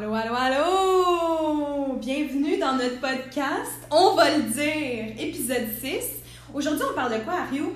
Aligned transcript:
Allô, 0.00 0.14
allô, 0.14 0.34
allô! 0.34 1.92
Bienvenue 1.96 2.56
dans 2.56 2.72
notre 2.72 3.00
podcast 3.00 3.86
On 3.90 4.14
va 4.14 4.34
le 4.34 4.44
dire, 4.44 5.14
épisode 5.18 5.66
6. 5.78 6.22
Aujourd'hui, 6.54 6.84
on 6.90 6.94
parle 6.94 7.18
de 7.18 7.22
quoi, 7.22 7.34
Ario? 7.34 7.74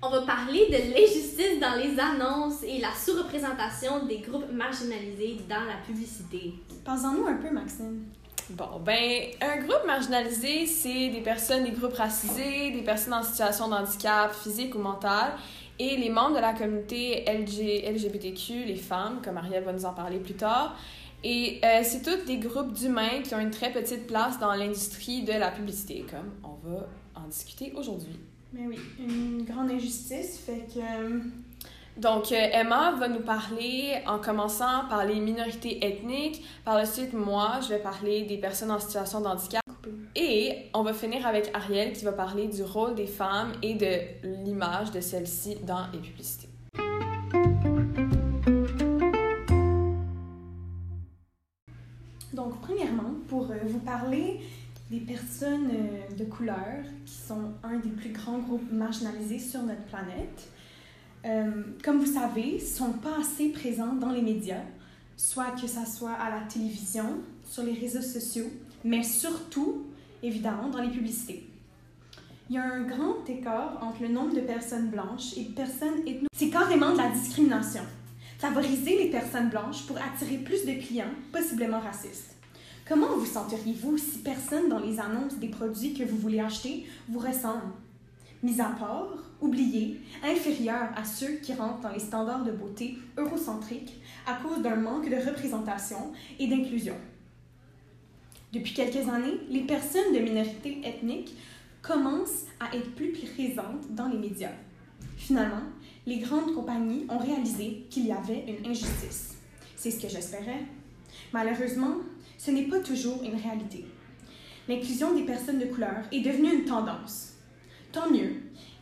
On 0.00 0.08
va 0.08 0.22
parler 0.22 0.66
de 0.66 0.94
l'injustice 0.94 1.58
dans 1.60 1.74
les 1.74 1.98
annonces 1.98 2.62
et 2.62 2.78
la 2.78 2.92
sous-représentation 2.92 4.06
des 4.06 4.18
groupes 4.18 4.48
marginalisés 4.52 5.38
dans 5.48 5.64
la 5.64 5.78
publicité. 5.84 6.54
Parlez-en-nous 6.84 7.26
un 7.26 7.34
peu, 7.34 7.50
Maxime. 7.50 8.04
Bon, 8.50 8.78
ben, 8.78 9.24
un 9.40 9.56
groupe 9.56 9.84
marginalisé, 9.88 10.66
c'est 10.66 11.08
des 11.08 11.20
personnes, 11.20 11.64
des 11.64 11.72
groupes 11.72 11.94
racisés, 11.94 12.70
des 12.70 12.82
personnes 12.82 13.14
en 13.14 13.24
situation 13.24 13.66
de 13.66 13.74
handicap 13.74 14.32
physique 14.32 14.76
ou 14.76 14.78
mental, 14.78 15.32
et 15.80 15.96
les 15.96 16.10
membres 16.10 16.36
de 16.36 16.40
la 16.40 16.52
communauté 16.52 17.24
LG, 17.26 17.92
LGBTQ, 17.92 18.66
les 18.66 18.76
femmes, 18.76 19.20
comme 19.24 19.36
Ariel 19.36 19.64
va 19.64 19.72
nous 19.72 19.84
en 19.84 19.92
parler 19.92 20.18
plus 20.20 20.34
tard. 20.34 20.76
Et 21.24 21.60
euh, 21.64 21.80
c'est 21.82 22.02
tous 22.02 22.24
des 22.26 22.38
groupes 22.38 22.72
d'humains 22.72 23.22
qui 23.24 23.34
ont 23.34 23.40
une 23.40 23.50
très 23.50 23.72
petite 23.72 24.06
place 24.06 24.38
dans 24.38 24.54
l'industrie 24.54 25.22
de 25.22 25.32
la 25.32 25.50
publicité, 25.50 26.04
comme 26.08 26.30
on 26.44 26.68
va 26.68 26.86
en 27.14 27.26
discuter 27.28 27.72
aujourd'hui. 27.74 28.18
Mais 28.52 28.66
oui, 28.66 28.78
une 28.98 29.44
grande 29.44 29.70
injustice 29.70 30.38
fait 30.38 30.66
que. 30.72 30.78
euh, 30.78 31.20
Donc, 31.96 32.30
euh, 32.30 32.36
Emma 32.52 32.92
va 32.92 33.08
nous 33.08 33.20
parler 33.20 33.94
en 34.06 34.18
commençant 34.18 34.84
par 34.88 35.04
les 35.04 35.18
minorités 35.18 35.84
ethniques. 35.84 36.44
Par 36.64 36.76
la 36.76 36.86
suite, 36.86 37.12
moi, 37.12 37.58
je 37.62 37.68
vais 37.70 37.78
parler 37.78 38.22
des 38.22 38.36
personnes 38.38 38.70
en 38.70 38.78
situation 38.78 39.20
de 39.20 39.26
handicap. 39.26 39.62
Et 40.14 40.66
on 40.74 40.82
va 40.82 40.92
finir 40.92 41.26
avec 41.26 41.50
Ariel 41.54 41.92
qui 41.92 42.04
va 42.04 42.12
parler 42.12 42.48
du 42.48 42.62
rôle 42.62 42.94
des 42.94 43.06
femmes 43.06 43.52
et 43.62 43.74
de 43.74 44.44
l'image 44.44 44.90
de 44.90 45.00
celles-ci 45.00 45.56
dans 45.62 45.86
les 45.92 45.98
publicités. 45.98 46.45
Vous 53.64 53.78
parler 53.78 54.40
des 54.90 55.00
personnes 55.00 55.70
euh, 55.72 56.14
de 56.16 56.24
couleur 56.24 56.84
qui 57.04 57.14
sont 57.14 57.52
un 57.62 57.78
des 57.78 57.90
plus 57.90 58.10
grands 58.10 58.38
groupes 58.38 58.70
marginalisés 58.70 59.38
sur 59.38 59.62
notre 59.62 59.82
planète, 59.84 60.48
euh, 61.24 61.62
comme 61.82 61.98
vous 61.98 62.12
savez, 62.12 62.60
sont 62.60 62.92
pas 62.92 63.18
assez 63.20 63.48
présents 63.48 63.94
dans 63.94 64.10
les 64.10 64.22
médias, 64.22 64.62
soit 65.16 65.50
que 65.60 65.66
ça 65.66 65.84
soit 65.84 66.12
à 66.12 66.30
la 66.30 66.40
télévision, 66.46 67.20
sur 67.44 67.64
les 67.64 67.72
réseaux 67.72 68.02
sociaux, 68.02 68.50
mais 68.84 69.02
surtout, 69.02 69.86
évidemment, 70.22 70.68
dans 70.68 70.80
les 70.80 70.90
publicités. 70.90 71.48
Il 72.48 72.54
y 72.54 72.58
a 72.58 72.64
un 72.64 72.82
grand 72.82 73.28
écart 73.28 73.78
entre 73.82 74.02
le 74.02 74.08
nombre 74.08 74.34
de 74.34 74.40
personnes 74.40 74.88
blanches 74.88 75.36
et 75.36 75.44
de 75.44 75.52
personnes 75.52 76.06
ethno... 76.06 76.28
C'est 76.32 76.50
carrément 76.50 76.92
de 76.92 76.98
la 76.98 77.10
discrimination. 77.10 77.82
Favoriser 78.38 78.98
les 78.98 79.10
personnes 79.10 79.48
blanches 79.48 79.84
pour 79.86 79.96
attirer 79.96 80.38
plus 80.38 80.64
de 80.64 80.74
clients, 80.74 81.10
possiblement 81.32 81.80
racistes. 81.80 82.35
Comment 82.88 83.16
vous 83.16 83.26
sentiriez-vous 83.26 83.98
si 83.98 84.18
personne 84.18 84.68
dans 84.68 84.78
les 84.78 85.00
annonces 85.00 85.38
des 85.38 85.48
produits 85.48 85.92
que 85.92 86.04
vous 86.04 86.18
voulez 86.18 86.38
acheter 86.38 86.86
vous 87.08 87.18
ressemble? 87.18 87.72
Mis 88.44 88.60
à 88.60 88.68
part, 88.68 89.08
oublié, 89.40 90.00
inférieur 90.22 90.90
à 90.94 91.04
ceux 91.04 91.38
qui 91.42 91.52
rentrent 91.52 91.80
dans 91.80 91.90
les 91.90 91.98
standards 91.98 92.44
de 92.44 92.52
beauté 92.52 92.96
eurocentriques 93.16 94.00
à 94.24 94.34
cause 94.34 94.62
d'un 94.62 94.76
manque 94.76 95.10
de 95.10 95.16
représentation 95.16 96.12
et 96.38 96.46
d'inclusion. 96.46 96.94
Depuis 98.52 98.72
quelques 98.72 99.08
années, 99.08 99.40
les 99.50 99.62
personnes 99.62 100.14
de 100.14 100.20
minorités 100.20 100.80
ethniques 100.84 101.34
commencent 101.82 102.44
à 102.60 102.76
être 102.76 102.94
plus 102.94 103.10
présentes 103.10 103.92
dans 103.96 104.06
les 104.06 104.18
médias. 104.18 104.54
Finalement, 105.16 105.64
les 106.06 106.18
grandes 106.18 106.54
compagnies 106.54 107.04
ont 107.08 107.18
réalisé 107.18 107.84
qu'il 107.90 108.06
y 108.06 108.12
avait 108.12 108.44
une 108.46 108.70
injustice. 108.70 109.34
C'est 109.74 109.90
ce 109.90 110.00
que 110.00 110.08
j'espérais. 110.08 110.62
Malheureusement, 111.32 111.96
ce 112.38 112.50
n'est 112.50 112.68
pas 112.68 112.80
toujours 112.80 113.22
une 113.22 113.40
réalité. 113.40 113.84
L'inclusion 114.68 115.14
des 115.14 115.22
personnes 115.22 115.58
de 115.58 115.66
couleur 115.66 116.02
est 116.12 116.20
devenue 116.20 116.52
une 116.52 116.64
tendance. 116.64 117.34
Tant 117.92 118.10
mieux, 118.10 118.34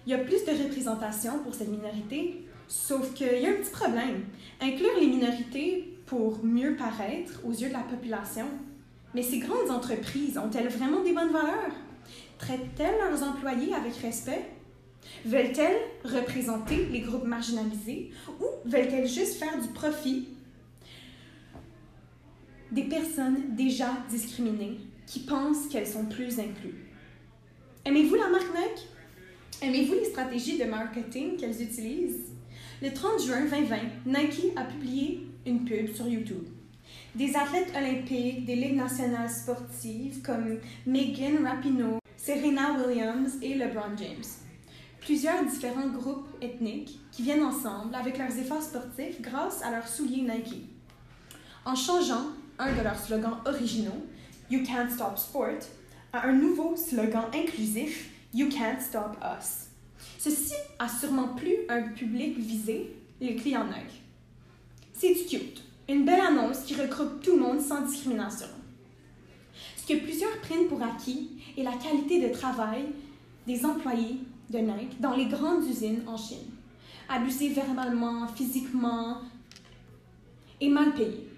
il 0.07 0.11
y 0.11 0.15
a 0.15 0.19
plus 0.19 0.45
de 0.45 0.63
représentation 0.63 1.39
pour 1.41 1.55
cette 1.55 1.69
minorité, 1.69 2.47
sauf 2.69 3.15
qu'il 3.15 3.41
y 3.41 3.47
a 3.47 3.51
un 3.51 3.55
petit 3.55 3.71
problème. 3.71 4.25
Inclure 4.61 4.99
les 5.01 5.07
minorités 5.07 5.99
pour 6.07 6.45
mieux 6.45 6.77
paraître 6.77 7.41
aux 7.45 7.53
yeux 7.53 7.69
de 7.69 7.75
la 7.75 7.81
population. 7.81 8.47
Mais 9.15 9.23
ces 9.23 9.39
grandes 9.39 9.71
entreprises 9.71 10.39
ont-elles 10.39 10.69
vraiment 10.69 11.03
des 11.03 11.13
bonnes 11.13 11.33
valeurs? 11.33 11.73
Traitent-elles 12.39 12.99
leurs 12.99 13.23
employés 13.23 13.75
avec 13.75 13.95
respect? 13.97 14.51
Veulent-elles 15.25 15.81
représenter 16.05 16.87
les 16.87 17.01
groupes 17.01 17.25
marginalisés 17.25 18.11
ou 18.41 18.69
veulent-elles 18.69 19.07
juste 19.07 19.35
faire 19.35 19.61
du 19.61 19.69
profit? 19.69 20.29
Des 22.75 22.83
personnes 22.83 23.55
déjà 23.55 23.91
discriminées 24.11 24.81
qui 25.07 25.21
pensent 25.21 25.69
qu'elles 25.69 25.87
sont 25.87 26.07
plus 26.07 26.41
incluses? 26.41 26.75
Aimez-vous 27.85 28.17
la 28.17 28.29
marque 28.29 28.49
Nike? 28.49 28.89
Aimez-vous 29.63 29.95
les 29.95 30.07
stratégies 30.07 30.59
de 30.59 30.65
marketing 30.65 31.37
qu'elles 31.37 31.63
utilisent? 31.63 32.33
Le 32.83 32.93
30 32.93 33.23
juin 33.23 33.45
2020, 33.45 33.77
Nike 34.07 34.53
a 34.57 34.65
publié 34.65 35.25
une 35.47 35.65
pub 35.65 35.95
sur 35.95 36.09
YouTube. 36.09 36.49
Des 37.15 37.37
athlètes 37.37 37.73
olympiques 37.77 38.45
des 38.45 38.57
ligues 38.57 38.77
nationales 38.77 39.31
sportives 39.31 40.21
comme 40.23 40.59
Megan 40.85 41.47
Rapinoe, 41.47 41.99
Serena 42.17 42.73
Williams 42.73 43.35
et 43.41 43.55
LeBron 43.55 43.97
James. 43.97 44.25
Plusieurs 45.01 45.45
différents 45.45 45.91
groupes 45.91 46.27
ethniques 46.43 46.99
qui 47.13 47.23
viennent 47.23 47.45
ensemble 47.45 47.95
avec 47.95 48.19
leurs 48.19 48.37
efforts 48.37 48.63
sportifs 48.63 49.21
grâce 49.21 49.63
à 49.63 49.71
leurs 49.71 49.87
souliers 49.87 50.23
Nike. 50.23 50.67
En 51.65 51.77
changeant 51.77 52.33
un 52.59 52.73
de 52.75 52.83
leurs 52.83 52.99
slogans 52.99 53.39
originaux, 53.45 54.07
You 54.51 54.63
Can't 54.65 54.91
Stop 54.91 55.19
Sport, 55.19 55.65
à 56.13 56.27
un 56.27 56.33
nouveau 56.33 56.77
slogan 56.77 57.25
inclusif, 57.35 58.11
You 58.33 58.49
Can't 58.49 58.81
Stop 58.81 59.17
Us. 59.23 59.69
Ceci 60.19 60.55
a 60.79 60.89
sûrement 60.89 61.29
plu 61.29 61.53
un 61.69 61.83
public 61.83 62.39
visé, 62.39 62.95
les 63.21 63.37
clients 63.37 63.67
Nike. 63.67 64.03
C'est 64.93 65.15
cute. 65.27 65.63
Une 65.89 66.05
belle 66.05 66.21
annonce 66.21 66.63
qui 66.63 66.75
regroupe 66.75 67.21
tout 67.23 67.33
le 67.33 67.43
monde 67.43 67.61
sans 67.61 67.83
discrimination. 67.83 68.47
Ce 69.77 69.87
que 69.87 69.99
plusieurs 69.99 70.41
prennent 70.41 70.67
pour 70.69 70.83
acquis 70.83 71.31
est 71.59 71.63
la 71.63 71.73
qualité 71.73 72.27
de 72.27 72.33
travail 72.33 72.87
des 73.47 73.67
employés 73.67 74.21
de 74.51 74.59
Nike 74.59 75.01
dans 75.01 75.15
les 75.15 75.27
grandes 75.27 75.65
usines 75.69 76.03
en 76.07 76.17
Chine. 76.17 76.51
Abusés 77.09 77.51
verbalement, 77.51 78.27
physiquement 78.29 79.19
et 80.61 80.71
mal 80.71 80.95
payés. 80.95 81.29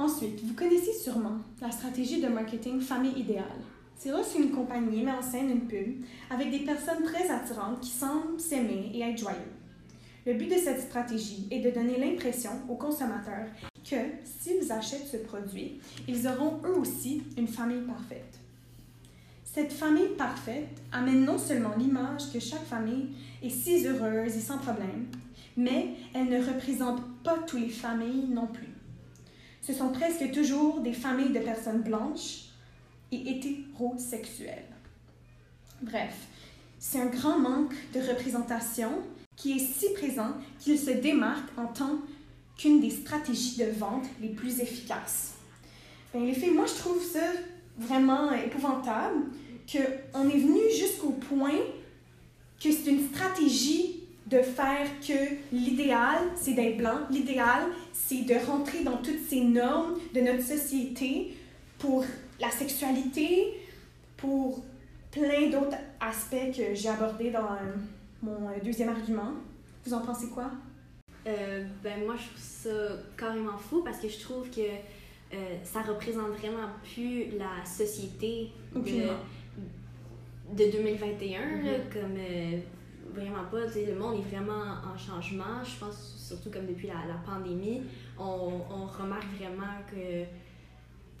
Ensuite, 0.00 0.42
vous 0.42 0.54
connaissez 0.54 0.94
sûrement 0.94 1.36
la 1.60 1.70
stratégie 1.70 2.22
de 2.22 2.28
marketing 2.28 2.80
famille 2.80 3.18
idéale. 3.18 3.60
C'est 3.98 4.08
lorsqu'une 4.08 4.50
compagnie 4.50 5.02
met 5.02 5.12
en 5.12 5.20
scène 5.20 5.50
une 5.50 5.66
pub 5.66 6.02
avec 6.30 6.50
des 6.50 6.60
personnes 6.60 7.02
très 7.04 7.28
attirantes 7.28 7.82
qui 7.82 7.90
semblent 7.90 8.40
s'aimer 8.40 8.92
et 8.94 9.02
être 9.02 9.18
joyeux. 9.18 9.52
Le 10.24 10.32
but 10.32 10.48
de 10.48 10.56
cette 10.56 10.80
stratégie 10.80 11.46
est 11.50 11.60
de 11.60 11.70
donner 11.70 11.98
l'impression 11.98 12.50
aux 12.70 12.76
consommateurs 12.76 13.48
que 13.84 13.96
s'ils 14.24 14.72
achètent 14.72 15.06
ce 15.06 15.18
produit, 15.18 15.82
ils 16.08 16.26
auront 16.26 16.62
eux 16.64 16.78
aussi 16.78 17.22
une 17.36 17.48
famille 17.48 17.86
parfaite. 17.86 18.38
Cette 19.44 19.72
famille 19.74 20.16
parfaite 20.16 20.80
amène 20.92 21.26
non 21.26 21.36
seulement 21.36 21.76
l'image 21.76 22.32
que 22.32 22.40
chaque 22.40 22.64
famille 22.64 23.08
est 23.42 23.50
si 23.50 23.86
heureuse 23.86 24.34
et 24.34 24.40
sans 24.40 24.56
problème, 24.56 25.08
mais 25.58 25.88
elle 26.14 26.30
ne 26.30 26.42
représente 26.42 27.02
pas 27.22 27.36
toutes 27.46 27.60
les 27.60 27.68
familles 27.68 28.28
non 28.30 28.46
plus. 28.46 28.69
Ce 29.60 29.72
sont 29.72 29.90
presque 29.90 30.30
toujours 30.32 30.80
des 30.80 30.92
familles 30.92 31.32
de 31.32 31.40
personnes 31.40 31.82
blanches 31.82 32.46
et 33.12 33.30
hétérosexuelles. 33.30 34.64
Bref, 35.82 36.14
c'est 36.78 37.00
un 37.00 37.06
grand 37.06 37.38
manque 37.38 37.74
de 37.92 38.00
représentation 38.00 38.90
qui 39.36 39.52
est 39.52 39.58
si 39.58 39.92
présent 39.94 40.32
qu'il 40.58 40.78
se 40.78 40.90
démarque 40.90 41.48
en 41.56 41.66
tant 41.66 41.98
qu'une 42.56 42.80
des 42.80 42.90
stratégies 42.90 43.58
de 43.58 43.70
vente 43.70 44.04
les 44.20 44.28
plus 44.28 44.60
efficaces. 44.60 45.34
Les 46.14 46.34
filles, 46.34 46.50
moi 46.50 46.66
je 46.66 46.74
trouve 46.74 47.02
ça 47.02 47.26
vraiment 47.78 48.32
épouvantable 48.32 49.24
qu'on 49.70 50.28
est 50.28 50.38
venu 50.38 50.60
jusqu'au 50.76 51.10
point 51.10 51.58
que 52.62 52.70
c'est 52.70 52.90
une 52.90 53.08
stratégie 53.08 53.99
de 54.30 54.42
faire 54.42 54.86
que 55.00 55.34
l'idéal, 55.52 56.18
c'est 56.36 56.52
d'être 56.52 56.76
blanc, 56.78 57.00
l'idéal, 57.10 57.62
c'est 57.92 58.22
de 58.22 58.34
rentrer 58.46 58.84
dans 58.84 58.98
toutes 58.98 59.20
ces 59.28 59.40
normes 59.40 59.94
de 60.14 60.20
notre 60.20 60.42
société 60.42 61.34
pour 61.78 62.04
la 62.40 62.50
sexualité, 62.50 63.54
pour 64.16 64.62
plein 65.10 65.48
d'autres 65.50 65.76
aspects 66.00 66.56
que 66.56 66.74
j'ai 66.74 66.88
abordés 66.88 67.30
dans 67.30 67.52
euh, 67.52 67.74
mon 68.22 68.48
euh, 68.48 68.52
deuxième 68.64 68.90
argument. 68.90 69.32
Vous 69.84 69.94
en 69.94 70.00
pensez 70.00 70.28
quoi? 70.28 70.50
Euh, 71.26 71.64
ben 71.82 72.04
moi, 72.04 72.14
je 72.16 72.26
trouve 72.28 72.40
ça 72.40 72.92
carrément 73.16 73.58
fou 73.58 73.82
parce 73.82 73.98
que 73.98 74.08
je 74.08 74.20
trouve 74.20 74.48
que 74.50 74.60
euh, 74.60 75.36
ça 75.64 75.82
représente 75.82 76.30
vraiment 76.38 76.68
plus 76.94 77.36
la 77.36 77.64
société 77.66 78.50
de, 78.74 79.08
de 80.54 80.70
2021. 80.70 81.40
là, 81.40 81.46
Mhm. 81.56 81.92
comme 81.92 82.16
euh, 82.16 82.58
vraiment 83.14 83.44
pas, 83.50 83.66
tu 83.66 83.72
sais, 83.72 83.86
le 83.86 83.94
monde 83.94 84.14
est 84.14 84.34
vraiment 84.34 84.76
en 84.92 84.96
changement. 84.96 85.62
Je 85.64 85.78
pense 85.78 86.16
surtout 86.16 86.50
comme 86.50 86.66
depuis 86.66 86.86
la, 86.88 87.06
la 87.08 87.20
pandémie, 87.24 87.82
on, 88.18 88.60
on 88.70 88.86
remarque 88.86 89.26
vraiment 89.38 89.78
que 89.90 90.24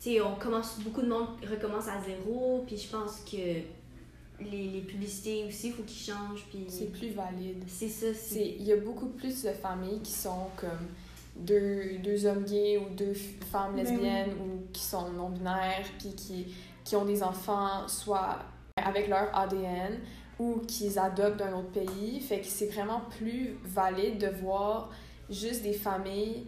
tu 0.00 0.12
sais, 0.12 0.20
on 0.22 0.34
commence, 0.36 0.80
beaucoup 0.80 1.02
de 1.02 1.08
monde 1.08 1.26
recommence 1.48 1.86
à 1.88 2.00
zéro, 2.00 2.64
puis 2.66 2.78
je 2.78 2.88
pense 2.88 3.20
que 3.20 3.36
les, 3.36 4.68
les 4.72 4.80
publicités 4.80 5.44
aussi, 5.46 5.68
il 5.68 5.72
faut 5.74 5.82
qu'ils 5.82 6.12
changent, 6.14 6.46
puis... 6.48 6.64
C'est 6.68 6.90
plus 6.90 7.10
valide. 7.10 7.62
C'est 7.68 7.88
ça, 7.88 8.06
Il 8.34 8.62
y 8.62 8.72
a 8.72 8.76
beaucoup 8.76 9.08
plus 9.08 9.42
de 9.42 9.50
familles 9.50 10.00
qui 10.02 10.12
sont 10.12 10.46
comme 10.56 10.88
deux, 11.36 11.98
deux 12.02 12.24
hommes 12.24 12.44
gays 12.44 12.78
ou 12.78 12.94
deux 12.94 13.12
femmes 13.52 13.76
Ben 13.76 13.84
oui. 13.86 13.92
lesbiennes 13.92 14.32
ou 14.40 14.66
qui 14.72 14.82
sont 14.82 15.10
non-binaires 15.10 15.86
puis 15.98 16.14
qui, 16.14 16.54
qui 16.82 16.96
ont 16.96 17.04
des 17.04 17.22
enfants 17.22 17.86
soit 17.86 18.38
avec 18.76 19.08
leur 19.08 19.36
ADN 19.36 19.98
ou 20.40 20.58
qu'ils 20.66 20.98
adoptent 20.98 21.36
d'un 21.38 21.52
autre 21.54 21.70
pays. 21.70 22.18
Fait 22.18 22.40
que 22.40 22.46
c'est 22.46 22.68
vraiment 22.72 23.02
plus 23.18 23.58
valide 23.62 24.16
de 24.18 24.28
voir 24.40 24.90
juste 25.28 25.62
des 25.62 25.74
familles, 25.74 26.46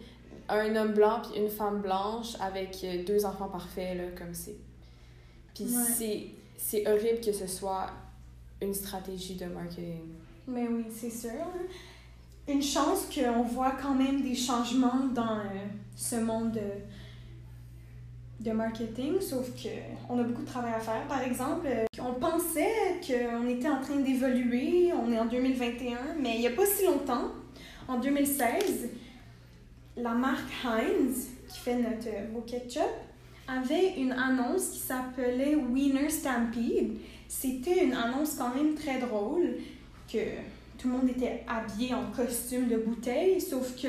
un 0.49 0.75
homme 0.75 0.93
blanc 0.93 1.21
puis 1.21 1.39
une 1.39 1.47
femme 1.49 1.79
blanche 1.81 2.35
avec 2.41 2.79
euh, 2.83 3.03
deux 3.05 3.23
enfants 3.23 3.49
parfaits, 3.49 3.95
là, 3.95 4.03
comme 4.17 4.33
c'est. 4.33 4.57
Puis 5.53 5.65
Ouais. 5.65 6.31
c'est, 6.57 6.87
horrible 6.87 7.21
que 7.23 7.31
ce 7.31 7.45
soit 7.45 7.91
une 8.61 8.73
stratégie 8.73 9.35
de 9.35 9.45
marketing. 9.45 10.09
Mais 10.47 10.67
oui, 10.67 10.85
c'est 10.89 11.11
sûr. 11.11 11.29
hein. 11.29 11.61
Une 12.47 12.63
chance 12.63 13.05
qu'on 13.13 13.43
voit 13.43 13.73
quand 13.81 13.93
même 13.93 14.23
des 14.23 14.35
changements 14.35 15.05
dans 15.13 15.37
euh, 15.37 15.65
ce 15.95 16.15
monde 16.15 16.51
de, 16.53 16.61
de 18.39 18.51
marketing, 18.51 19.21
sauf 19.21 19.49
que 19.51 19.69
on 20.09 20.19
a 20.19 20.23
beaucoup 20.23 20.41
de 20.41 20.47
travail 20.47 20.73
à 20.73 20.79
faire. 20.79 21.07
Par 21.07 21.21
exemple, 21.21 21.65
euh, 21.65 21.85
on 21.99 22.13
pensait 22.19 22.99
qu'on 23.05 23.47
était 23.47 23.69
en 23.69 23.79
train 23.81 23.97
d'évoluer, 23.97 24.91
on 24.93 25.11
est 25.11 25.19
en 25.19 25.25
2021, 25.25 26.15
mais 26.19 26.35
il 26.35 26.39
n'y 26.41 26.47
a 26.47 26.51
pas 26.51 26.65
si 26.65 26.85
longtemps, 26.85 27.31
en 27.87 27.99
2016, 27.99 28.89
la 29.97 30.13
marque 30.13 30.51
Heinz, 30.65 31.29
qui 31.47 31.59
fait 31.59 31.75
notre 31.75 32.31
beau 32.33 32.41
ketchup, 32.41 32.81
avait 33.47 33.95
une 33.97 34.13
annonce 34.13 34.69
qui 34.69 34.79
s'appelait 34.79 35.55
Wiener 35.55 36.09
Stampede. 36.09 36.97
C'était 37.27 37.83
une 37.83 37.93
annonce 37.93 38.35
quand 38.35 38.53
même 38.55 38.75
très 38.75 38.99
drôle 38.99 39.57
que 40.11 40.19
tout 40.77 40.87
le 40.87 40.93
monde 40.97 41.09
était 41.09 41.43
habillé 41.47 41.93
en 41.93 42.05
costume 42.15 42.67
de 42.67 42.77
bouteille, 42.77 43.39
sauf 43.39 43.75
que 43.81 43.87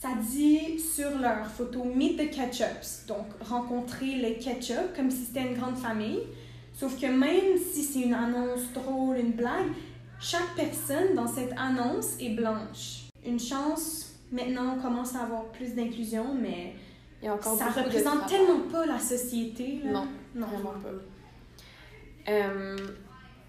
ça 0.00 0.10
dit 0.20 0.78
sur 0.78 1.18
leur 1.18 1.46
photo 1.46 1.82
Meet 1.82 2.16
the 2.16 2.30
Ketchups, 2.30 3.06
donc 3.08 3.26
rencontrer 3.40 4.14
les 4.14 4.38
ketchup 4.38 4.94
comme 4.94 5.10
si 5.10 5.24
c'était 5.24 5.42
une 5.42 5.54
grande 5.58 5.76
famille. 5.76 6.20
Sauf 6.72 7.00
que 7.00 7.06
même 7.06 7.58
si 7.58 7.82
c'est 7.82 8.02
une 8.02 8.14
annonce 8.14 8.72
drôle, 8.72 9.16
une 9.18 9.32
blague, 9.32 9.66
chaque 10.20 10.54
personne 10.54 11.16
dans 11.16 11.26
cette 11.26 11.52
annonce 11.58 12.14
est 12.20 12.30
blanche. 12.36 13.08
Une 13.26 13.40
chance, 13.40 14.12
maintenant 14.30 14.76
on 14.76 14.80
commence 14.80 15.16
à 15.16 15.22
avoir 15.22 15.46
plus 15.46 15.74
d'inclusion, 15.74 16.32
mais 16.32 16.74
Il 17.20 17.24
y 17.24 17.28
a 17.28 17.34
encore 17.34 17.58
ça 17.58 17.70
de 17.70 17.80
représente 17.80 18.28
tellement 18.28 18.60
pas 18.70 18.86
la 18.86 19.00
société. 19.00 19.80
Là. 19.82 19.90
Non, 19.90 20.08
non. 20.36 20.46
vraiment 20.46 20.74
pas. 20.80 22.30
Euh, 22.30 22.76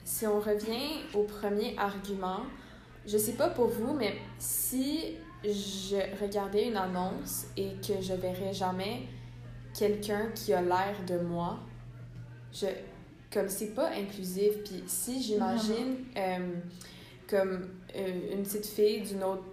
si 0.03 0.25
on 0.25 0.39
revient 0.39 1.03
au 1.13 1.23
premier 1.23 1.75
argument, 1.77 2.41
je 3.05 3.19
sais 3.19 3.33
pas 3.33 3.49
pour 3.49 3.67
vous, 3.67 3.93
mais 3.93 4.15
si 4.39 5.13
je 5.43 6.21
regardais 6.21 6.67
une 6.67 6.77
annonce 6.77 7.45
et 7.55 7.73
que 7.85 8.01
je 8.01 8.13
verrais 8.13 8.53
jamais 8.53 9.03
quelqu'un 9.77 10.27
qui 10.35 10.53
a 10.53 10.61
l'air 10.61 10.95
de 11.07 11.19
moi, 11.19 11.59
je 12.51 12.67
comme 13.31 13.47
c'est 13.47 13.75
pas 13.75 13.91
inclusif, 13.91 14.63
puis 14.63 14.83
si 14.87 15.21
j'imagine 15.21 15.97
euh, 16.17 16.55
comme 17.27 17.69
euh, 17.95 18.33
une 18.33 18.41
petite 18.41 18.65
fille 18.65 19.01
d'une 19.01 19.23
autre 19.23 19.43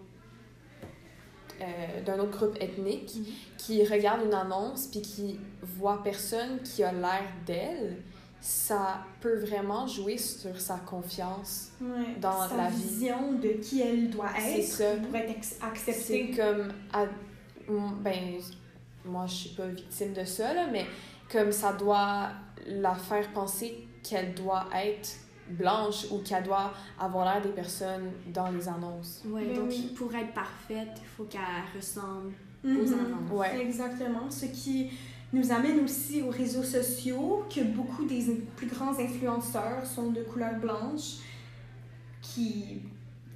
euh, 1.61 2.03
d'un 2.05 2.19
autre 2.19 2.37
groupe 2.39 2.57
ethnique 2.61 3.17
Mhm. 3.17 3.25
qui 3.59 3.85
regarde 3.85 4.25
une 4.25 4.35
annonce 4.35 4.87
puis 4.89 5.03
qui 5.03 5.41
voit 5.63 6.03
personne 6.03 6.61
qui 6.63 6.83
a 6.83 6.93
l'air 6.93 7.25
d'elle, 7.47 7.99
ça 8.41 8.99
peut 9.21 9.39
vraiment 9.41 9.87
jouer 9.87 10.19
sur 10.19 10.61
sa 10.61 10.77
confiance. 10.79 11.71
Ouais, 11.81 12.17
Dans 12.21 12.49
sa 12.49 12.57
la 12.57 12.69
vie. 12.69 12.77
vision 12.83 13.33
de 13.33 13.49
qui 13.61 13.81
elle 13.83 14.11
doit 14.11 14.31
être 14.39 14.63
ça. 14.65 14.97
pour 14.97 15.15
être 15.17 15.31
ex- 15.31 15.57
C'est 15.59 15.65
acceptée. 15.65 16.31
comme. 16.37 16.73
à- 16.93 17.07
ben, 17.69 18.39
moi, 19.05 19.27
je 19.27 19.35
suis 19.35 19.49
pas 19.51 19.67
victime 19.67 20.13
de 20.13 20.25
ça, 20.25 20.55
là, 20.55 20.67
mais 20.71 20.87
comme 21.31 21.51
ça 21.53 21.73
doit 21.73 22.29
la 22.67 22.95
faire 22.95 23.29
penser 23.33 23.89
qu'elle 24.03 24.35
doit 24.35 24.67
être 24.75 25.17
blanche 25.51 26.07
ou 26.11 26.19
qu'elle 26.19 26.43
doit 26.45 26.73
avoir 26.99 27.25
l'air 27.25 27.43
des 27.43 27.51
personnes 27.51 28.11
dans 28.33 28.51
les 28.51 28.69
annonces. 28.69 29.23
Ouais, 29.27 29.45
Ben 29.47 29.57
donc 29.57 29.69
oui. 29.71 29.93
pour 29.97 30.15
être 30.15 30.33
parfaite, 30.33 30.89
il 31.01 31.07
faut 31.17 31.25
qu'elle 31.25 31.41
ressemble 31.77 32.33
aux 32.65 32.69
Mhm. 32.69 32.95
annonces. 32.95 33.31
Ouais. 33.33 33.61
Exactement. 33.61 34.29
Ce 34.31 34.47
qui 34.47 34.91
nous 35.33 35.51
amène 35.53 35.81
aussi 35.85 36.23
aux 36.23 36.31
réseaux 36.31 36.63
sociaux, 36.63 37.45
que 37.55 37.61
beaucoup 37.63 38.05
des 38.05 38.43
plus 38.57 38.67
grands 38.69 38.99
influenceurs 38.99 39.85
sont 39.85 40.11
de 40.11 40.23
couleur 40.23 40.55
blanche, 40.61 41.17
qui 42.23 42.81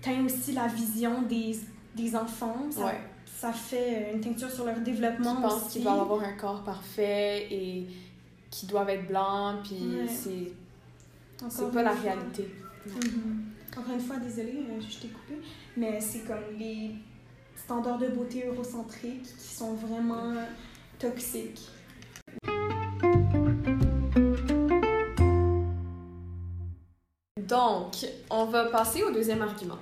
teint 0.01 0.25
aussi 0.25 0.53
la 0.53 0.67
vision 0.67 1.23
des, 1.23 1.59
des 1.97 2.17
enfants. 2.17 2.57
Ça, 2.71 2.87
Ouais. 2.87 3.01
ça 3.27 3.53
fait 3.53 4.13
une 4.15 4.21
teinture 4.21 4.51
sur 4.51 4.65
leur 4.65 4.81
développement 4.81 5.37
pensent 5.43 5.63
aussi. 5.65 5.73
qu'ils 5.75 5.83
doivent 5.83 6.01
avoir 6.01 6.23
un 6.23 6.33
corps 6.33 6.63
parfait 6.65 7.47
et 7.51 7.87
qui 8.51 8.67
doivent 8.67 8.89
être 8.91 9.07
blancs, 9.07 9.59
puis 9.65 9.77
Ouais. 10.01 10.09
c'est 10.09 10.53
c'est 11.49 11.71
pas 11.73 11.83
la 11.83 11.93
fois. 11.93 12.03
réalité. 12.13 12.49
Mhm. 12.87 13.45
Encore 13.77 13.95
une 13.95 14.01
fois, 14.01 14.17
désolée, 14.17 14.59
euh, 14.69 14.81
je 14.81 14.99
t'ai 14.99 15.09
coupé, 15.09 15.35
mais 15.77 16.01
c'est 16.01 16.21
comme 16.27 16.39
les 16.59 16.91
standards 17.57 17.99
de 17.99 18.09
beauté 18.09 18.45
eurocentriques 18.47 19.23
qui 19.23 19.55
sont 19.55 19.75
vraiment 19.75 20.35
toxiques. 20.99 21.61
Donc, 27.51 28.07
on 28.31 28.45
va 28.45 28.67
passer 28.67 29.03
au 29.03 29.11
deuxième 29.11 29.43
argument. 29.43 29.79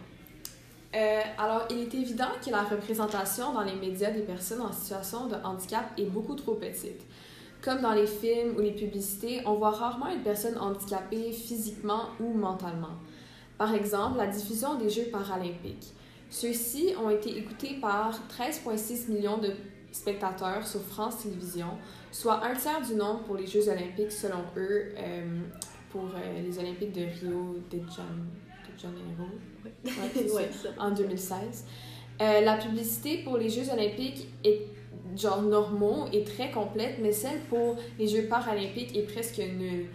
Euh, 0.96 1.20
alors, 1.36 1.66
il 1.70 1.80
est 1.80 1.94
évident 1.94 2.30
que 2.42 2.50
la 2.50 2.62
représentation 2.62 3.52
dans 3.52 3.60
les 3.60 3.74
médias 3.74 4.10
des 4.10 4.22
personnes 4.22 4.62
en 4.62 4.72
situation 4.72 5.26
de 5.26 5.34
handicap 5.44 5.84
est 5.98 6.06
beaucoup 6.06 6.34
trop 6.34 6.54
petite. 6.54 7.02
Comme 7.62 7.82
dans 7.82 7.92
les 7.92 8.06
films 8.06 8.56
ou 8.56 8.60
les 8.60 8.72
publicités, 8.72 9.42
on 9.44 9.54
voit 9.54 9.72
rarement 9.72 10.08
une 10.08 10.22
personne 10.22 10.56
handicapée 10.56 11.30
physiquement 11.30 12.04
ou 12.20 12.32
mentalement. 12.32 12.96
Par 13.58 13.74
exemple, 13.74 14.16
la 14.16 14.28
diffusion 14.28 14.76
des 14.76 14.88
Jeux 14.88 15.10
paralympiques. 15.12 15.92
Ceux-ci 16.30 16.94
ont 17.04 17.10
été 17.10 17.36
écoutés 17.36 17.76
par 17.82 18.18
13,6 18.38 19.10
millions 19.10 19.38
de 19.38 19.52
spectateurs 19.92 20.66
sur 20.66 20.80
France 20.80 21.22
Télévisions, 21.22 21.76
soit 22.12 22.44
un 22.44 22.54
tiers 22.54 22.80
du 22.80 22.94
nombre 22.94 23.24
pour 23.24 23.36
les 23.36 23.46
Jeux 23.46 23.68
olympiques 23.68 24.12
selon 24.12 24.42
eux 24.56 24.94
euh, 24.96 25.40
pour 25.90 26.04
euh, 26.04 26.42
les 26.42 26.58
Olympiques 26.58 26.92
de 26.92 27.02
Rio 27.02 27.56
de, 27.70 27.76
de 27.78 27.82
Janeiro 28.80 29.28
Ouais, 29.64 30.32
Ouais, 30.34 30.48
en 30.78 30.90
2016. 30.90 31.64
Euh, 32.20 32.40
la 32.40 32.56
publicité 32.56 33.18
pour 33.24 33.36
les 33.38 33.48
Jeux 33.48 33.70
olympiques 33.72 34.26
est 34.44 34.62
genre 35.16 35.42
normaux 35.42 36.06
et 36.12 36.24
très 36.24 36.50
complète, 36.50 36.96
mais 37.00 37.12
celle 37.12 37.40
pour 37.48 37.76
les 37.98 38.06
Jeux 38.08 38.24
paralympiques 38.24 38.96
est 38.96 39.02
presque 39.02 39.38
nulle. 39.38 39.86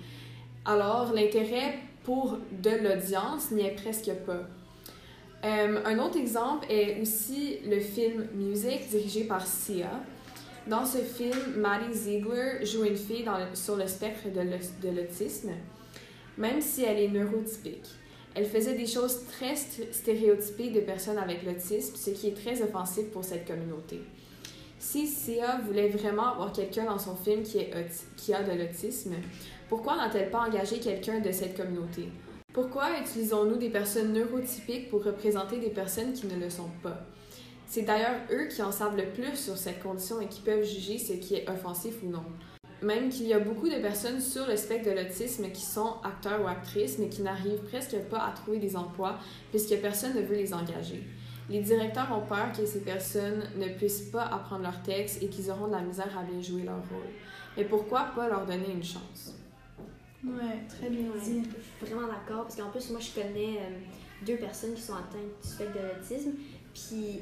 Alors, 0.65 1.11
l'intérêt 1.13 1.75
pour 2.03 2.37
de 2.61 2.69
l'audience 2.69 3.51
n'y 3.51 3.63
est 3.65 3.75
presque 3.75 4.11
pas. 4.25 4.41
Euh, 5.45 5.81
un 5.85 5.99
autre 5.99 6.17
exemple 6.17 6.65
est 6.69 7.01
aussi 7.01 7.57
le 7.69 7.79
film 7.79 8.27
Music 8.33 8.87
dirigé 8.89 9.25
par 9.25 9.45
Sia. 9.45 9.89
Dans 10.67 10.85
ce 10.85 10.99
film, 10.99 11.37
Maddie 11.57 11.93
Ziegler 11.93 12.65
joue 12.65 12.85
une 12.85 12.95
fille 12.95 13.23
dans 13.23 13.37
le- 13.37 13.53
sur 13.53 13.75
le 13.75 13.85
spectre 13.87 14.29
de 14.33 14.89
l'autisme, 14.89 15.51
même 16.37 16.61
si 16.61 16.83
elle 16.83 16.99
est 16.99 17.07
neurotypique. 17.09 17.87
Elle 18.35 18.45
faisait 18.45 18.73
des 18.73 18.87
choses 18.87 19.25
très 19.27 19.53
st- 19.53 19.91
stéréotypées 19.91 20.71
de 20.71 20.79
personnes 20.79 21.19
avec 21.19 21.43
l'autisme, 21.43 21.95
ce 21.95 22.09
qui 22.09 22.27
est 22.27 22.35
très 22.35 22.61
offensif 22.61 23.11
pour 23.11 23.23
cette 23.23 23.45
communauté. 23.45 24.01
Si 24.79 25.07
Sia 25.07 25.61
voulait 25.65 25.89
vraiment 25.89 26.33
avoir 26.33 26.51
quelqu'un 26.51 26.85
dans 26.85 26.99
son 26.99 27.15
film 27.15 27.43
qui, 27.43 27.59
est 27.59 27.71
qui 28.17 28.33
a 28.33 28.43
de 28.43 28.51
l'autisme, 28.51 29.13
pourquoi 29.69 29.95
n'a-t-elle 29.95 30.29
pas 30.29 30.41
engagé 30.47 30.79
quelqu'un 30.79 31.19
de 31.19 31.31
cette 31.31 31.55
communauté? 31.55 32.09
Pourquoi 32.53 32.99
utilisons-nous 32.99 33.57
des 33.57 33.69
personnes 33.69 34.13
neurotypiques 34.13 34.89
pour 34.89 35.03
représenter 35.03 35.57
des 35.57 35.69
personnes 35.69 36.13
qui 36.13 36.27
ne 36.27 36.39
le 36.39 36.49
sont 36.49 36.69
pas? 36.81 37.05
C'est 37.65 37.83
d'ailleurs 37.83 38.19
eux 38.31 38.47
qui 38.47 38.61
en 38.61 38.71
savent 38.71 38.97
le 38.97 39.05
plus 39.05 39.35
sur 39.35 39.57
cette 39.57 39.81
condition 39.81 40.21
et 40.21 40.27
qui 40.27 40.41
peuvent 40.41 40.63
juger 40.63 40.97
ce 40.97 41.13
qui 41.13 41.35
est 41.35 41.49
offensif 41.49 41.95
ou 42.03 42.09
non. 42.09 42.23
Même 42.83 43.09
qu'il 43.09 43.27
y 43.27 43.33
a 43.33 43.39
beaucoup 43.39 43.69
de 43.69 43.75
personnes 43.81 44.19
sur 44.19 44.45
le 44.45 44.57
spectre 44.57 44.89
de 44.89 44.95
l'autisme 44.95 45.49
qui 45.51 45.61
sont 45.61 45.95
acteurs 46.03 46.43
ou 46.43 46.47
actrices, 46.47 46.99
mais 46.99 47.07
qui 47.07 47.21
n'arrivent 47.21 47.63
presque 47.69 47.97
pas 48.09 48.19
à 48.19 48.31
trouver 48.31 48.57
des 48.59 48.75
emplois 48.75 49.17
puisque 49.51 49.75
personne 49.79 50.15
ne 50.15 50.21
veut 50.21 50.35
les 50.35 50.53
engager. 50.53 51.01
Les 51.49 51.61
directeurs 51.61 52.09
ont 52.11 52.25
peur 52.25 52.51
que 52.57 52.65
ces 52.65 52.81
personnes 52.81 53.43
ne 53.57 53.67
puissent 53.69 54.09
pas 54.11 54.23
apprendre 54.23 54.63
leur 54.63 54.81
texte 54.81 55.21
et 55.23 55.27
qu'ils 55.27 55.49
auront 55.49 55.67
de 55.67 55.73
la 55.73 55.81
misère 55.81 56.17
à 56.17 56.23
bien 56.23 56.41
jouer 56.41 56.63
leur 56.63 56.75
rôle. 56.77 57.07
Mais 57.57 57.65
pourquoi 57.65 58.05
pas 58.15 58.27
leur 58.27 58.45
donner 58.45 58.71
une 58.71 58.83
chance? 58.83 59.35
Ouais, 60.25 60.63
très 60.69 60.89
bien 60.89 61.09
Ouais, 61.11 61.19
dit. 61.21 61.43
je 61.43 61.85
suis 61.85 61.93
vraiment 61.95 62.07
d'accord 62.07 62.43
parce 62.43 62.55
qu'en 62.55 62.69
plus, 62.69 62.89
moi, 62.91 62.99
je 63.01 63.11
connais 63.21 63.57
euh, 63.59 64.25
deux 64.25 64.37
personnes 64.37 64.73
qui 64.73 64.81
sont 64.81 64.93
atteintes 64.93 65.41
du 65.41 65.47
spectre 65.49 65.73
de 65.73 65.87
l'autisme. 65.87 66.31
Puis, 66.73 67.21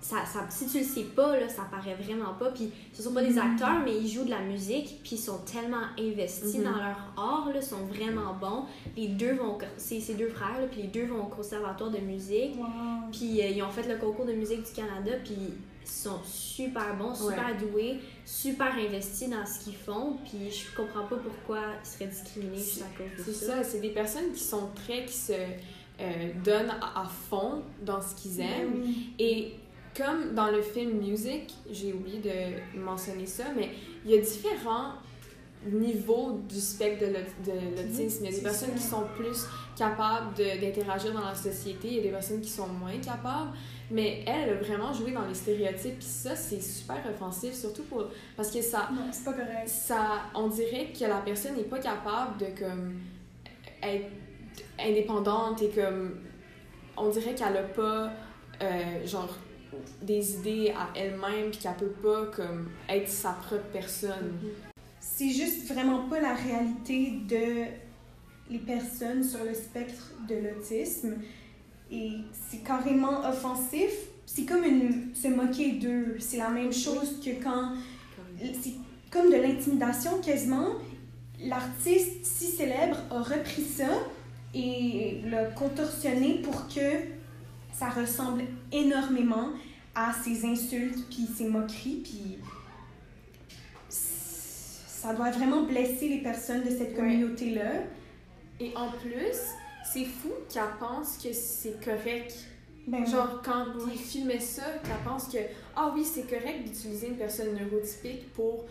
ça, 0.00 0.16
ça, 0.26 0.46
si 0.50 0.66
tu 0.66 0.78
le 0.78 0.84
sais 0.84 1.04
pas, 1.14 1.38
là, 1.38 1.48
ça 1.48 1.62
paraît 1.70 1.94
vraiment 1.94 2.34
pas. 2.34 2.50
Puis 2.50 2.72
ce 2.92 3.02
sont 3.04 3.12
pas 3.14 3.22
des 3.22 3.38
acteurs, 3.38 3.80
mais 3.84 3.96
ils 3.96 4.08
jouent 4.08 4.24
de 4.24 4.30
la 4.30 4.40
musique, 4.40 4.98
puis 5.02 5.12
ils 5.12 5.18
sont 5.18 5.38
tellement 5.40 5.84
investis 5.98 6.56
Mhm. 6.56 6.64
dans 6.64 6.76
leur 6.76 7.12
art, 7.16 7.48
là, 7.54 7.62
sont 7.62 7.84
vraiment 7.86 8.34
bons. 8.34 8.64
Les 8.96 9.08
deux 9.08 9.34
vont, 9.34 9.58
c'est 9.76 10.00
ces 10.00 10.14
deux 10.14 10.28
frères, 10.28 10.60
là, 10.60 10.66
puis 10.66 10.82
les 10.82 10.88
deux 10.88 11.06
vont 11.06 11.22
au 11.22 11.28
conservatoire 11.28 11.90
de 11.90 11.98
musique. 11.98 12.56
Wow. 12.58 12.64
Puis 13.12 13.40
euh, 13.42 13.48
ils 13.48 13.62
ont 13.62 13.70
fait 13.70 13.86
le 13.88 13.96
concours 13.96 14.26
de 14.26 14.32
musique 14.32 14.64
du 14.64 14.72
Canada, 14.72 15.12
puis 15.24 15.34
ils 15.84 15.88
sont 15.88 16.20
super 16.24 16.96
bons, 16.96 17.14
super 17.14 17.56
doués, 17.58 18.00
super 18.24 18.72
investis 18.74 19.28
dans 19.30 19.46
ce 19.46 19.60
qu'ils 19.64 19.76
font. 19.76 20.16
Puis 20.24 20.50
je 20.50 20.76
comprends 20.76 21.06
pas 21.06 21.16
pourquoi 21.16 21.60
ils 21.82 21.86
seraient 21.88 22.06
discriminés 22.06 22.56
juste 22.56 22.82
à 22.82 22.98
cause 22.98 23.24
de 23.26 23.32
C'est 23.32 23.46
ça. 23.46 23.62
c'est 23.62 23.80
des 23.80 23.90
personnes 23.90 24.32
qui 24.32 24.42
sont 24.42 24.68
très, 24.74 25.04
qui 25.04 25.12
se 25.16 25.32
euh, 25.32 26.32
donnent 26.44 26.74
à, 26.80 27.02
à 27.02 27.04
fond 27.04 27.62
dans 27.84 28.00
ce 28.00 28.14
qu'ils 28.16 28.40
aiment. 28.40 28.82
Ben. 28.82 28.92
Et 29.18 29.52
comme 29.96 30.34
dans 30.34 30.48
le 30.50 30.62
film 30.62 30.98
Music, 30.98 31.52
j'ai 31.70 31.92
oublié 31.92 32.18
de 32.20 32.78
mentionner 32.78 33.26
ça, 33.26 33.44
mais 33.56 33.70
il 34.04 34.10
y 34.10 34.14
a 34.14 34.20
différents 34.20 34.92
niveaux 35.64 36.40
du 36.48 36.58
spectre 36.60 37.06
de 37.06 37.12
l'aut- 37.12 37.44
de 37.52 37.76
l'autisme. 37.76 38.24
Il 38.24 38.30
y 38.30 38.34
a 38.34 38.36
des 38.36 38.42
personnes 38.42 38.74
qui 38.74 38.82
sont 38.82 39.04
plus 39.16 39.46
capables 39.76 40.34
d'interagir 40.34 41.12
dans 41.12 41.24
la 41.24 41.34
société, 41.34 41.88
il 41.88 41.94
y 41.94 41.98
a 42.00 42.02
des 42.02 42.08
personnes 42.10 42.40
qui 42.40 42.48
sont 42.50 42.66
moins 42.66 42.98
capables. 42.98 43.50
Mais 43.90 44.24
elle, 44.26 44.48
elle 44.48 44.50
a 44.50 44.54
vraiment 44.62 44.92
joué 44.92 45.12
dans 45.12 45.26
les 45.26 45.34
stéréotypes, 45.34 45.98
puis 45.98 46.06
ça, 46.08 46.34
c'est 46.34 46.60
super 46.62 46.96
offensif, 47.08 47.52
surtout 47.54 47.82
pour... 47.84 48.06
Parce 48.36 48.50
que 48.50 48.62
ça, 48.62 48.88
Non, 48.92 49.02
c'est 49.12 49.24
pas 49.24 49.34
correct. 49.34 49.68
ça, 49.68 50.22
on 50.34 50.48
dirait 50.48 50.92
que 50.98 51.04
la 51.04 51.18
personne 51.18 51.56
n'est 51.56 51.62
pas 51.64 51.78
capable 51.78 52.38
de 52.38 52.46
comme 52.58 52.94
être 53.82 54.10
indépendante 54.80 55.60
et 55.62 55.68
comme 55.68 56.20
on 56.96 57.08
dirait 57.10 57.34
qu'elle 57.34 57.56
a 57.56 57.62
pas 57.62 58.10
euh, 58.62 59.06
genre 59.06 59.28
des 60.02 60.34
idées 60.34 60.74
à 60.76 60.88
elle-même 60.98 61.50
puis 61.50 61.60
qu'elle 61.60 61.76
peut 61.76 61.86
pas 62.02 62.26
comme 62.26 62.70
être 62.88 63.08
sa 63.08 63.30
propre 63.30 63.64
personne. 63.72 64.38
C'est 65.00 65.30
juste 65.30 65.72
vraiment 65.72 66.08
pas 66.08 66.20
la 66.20 66.34
réalité 66.34 67.12
de 67.28 67.64
les 68.50 68.58
personnes 68.58 69.22
sur 69.22 69.44
le 69.44 69.54
spectre 69.54 70.12
de 70.28 70.34
l'autisme. 70.36 71.14
Et 71.90 72.12
c'est 72.48 72.64
carrément 72.64 73.28
offensif. 73.28 73.90
C'est 74.26 74.44
comme 74.44 74.64
une, 74.64 75.14
se 75.14 75.28
moquer 75.28 75.72
d'eux. 75.72 76.16
C'est 76.18 76.38
la 76.38 76.48
même 76.48 76.72
chose 76.72 77.20
que 77.24 77.42
quand 77.42 77.72
c'est 78.38 78.74
comme 79.10 79.30
de 79.30 79.36
l'intimidation 79.36 80.20
quasiment. 80.20 80.68
L'artiste 81.44 82.24
si 82.24 82.46
célèbre 82.46 82.96
a 83.10 83.22
repris 83.22 83.62
ça 83.62 83.88
et 84.54 85.20
l'a 85.28 85.46
contorsionné 85.46 86.40
pour 86.42 86.68
que 86.68 87.21
ça 87.72 87.88
ressemble 87.88 88.44
énormément 88.70 89.50
à 89.94 90.12
ses 90.12 90.44
insultes 90.44 91.06
puis 91.10 91.26
ses 91.36 91.48
moqueries 91.48 92.00
puis 92.02 92.38
ça 93.88 95.12
doit 95.14 95.30
vraiment 95.30 95.62
blesser 95.64 96.08
les 96.08 96.18
personnes 96.22 96.62
de 96.62 96.70
cette 96.70 96.94
communauté 96.94 97.50
là. 97.54 97.72
Et 98.60 98.72
en 98.76 98.90
plus, 98.90 99.36
c'est 99.92 100.04
fou 100.04 100.30
qu'elle 100.48 100.62
pense 100.78 101.16
que 101.16 101.32
c'est 101.32 101.82
correct. 101.84 102.34
Ben, 102.86 103.04
Genre, 103.06 103.42
quand 103.44 103.66
il 103.92 103.98
filmait 103.98 104.38
ça, 104.40 104.62
qu'elle 104.84 104.92
pense 105.04 105.26
que, 105.28 105.38
ah 105.76 105.92
oui, 105.94 106.04
c'est 106.04 106.22
correct 106.28 106.64
d'utiliser 106.64 107.08
une 107.08 107.16
personne 107.16 107.54
neurotypique 107.54 108.32
pour 108.32 108.64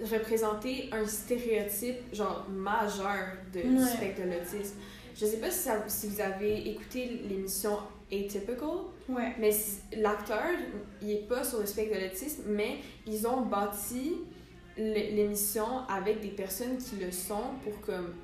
représenter 0.00 0.88
un 0.92 1.06
stéréotype, 1.06 1.96
genre, 2.14 2.46
majeur 2.50 3.36
de, 3.52 3.60
du 3.62 3.84
spectre 3.86 4.22
de 4.22 4.30
l'autisme. 4.30 4.76
Je 5.18 5.26
sais 5.26 5.36
pas 5.38 5.50
si, 5.50 5.58
ça- 5.58 5.84
si 5.86 6.08
vous 6.08 6.20
avez 6.20 6.68
écouté 6.70 7.22
l'émission 7.28 7.78
Atypical, 8.12 8.68
ouais. 9.08 9.34
mais 9.38 9.50
l'acteur, 9.96 10.42
il 11.02 11.10
est 11.10 11.28
pas 11.28 11.42
sur 11.42 11.60
le 11.60 11.66
spectre 11.66 11.96
de 11.98 12.04
l'autisme, 12.04 12.42
mais 12.48 12.76
ils 13.06 13.26
ont 13.26 13.42
bâti 13.42 14.14
l'émission 14.76 15.86
avec 15.88 16.20
des 16.20 16.28
personnes 16.28 16.76
qui 16.78 16.96
le 16.96 17.10
sont 17.10 17.42
pour 17.62 17.80
comme 17.80 18.14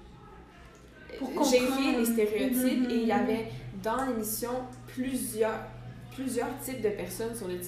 Pour 1.18 1.44
gérer 1.44 1.66
comprendre. 1.66 1.99
les 1.99 2.04
stéréotypes 2.04 2.82
Mhm. 2.84 2.90
et 2.90 2.94
il 2.94 3.06
y 3.08 3.12
avait 3.12 3.46
dans 3.82 4.04
l'émission 4.06 4.50
plusieurs 4.87 5.58
plusieurs 6.14 6.58
types 6.58 6.82
de 6.82 6.88
personnes 6.90 7.34
sur, 7.37 7.46
le, 7.46 7.60